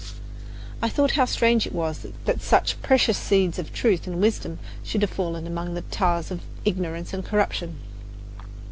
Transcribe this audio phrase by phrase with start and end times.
[0.81, 5.03] I thought how strange it was that such precious seeds of truth and wisdom should
[5.03, 7.77] have fallen among the tares of ignorance and corruption.